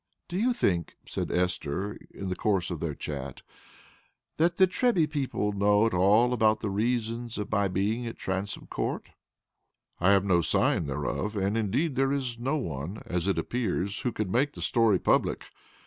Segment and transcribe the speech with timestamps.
[0.27, 3.43] "Do you think," said Esther, in the course of their chat,
[4.37, 8.65] "that the Treby people know at all about the reasons of my being at Transome
[8.65, 9.09] Court?"
[9.99, 13.99] "I have had no sign thereof: and indeed there is no one, as it appears,
[13.99, 15.43] who could make the story public.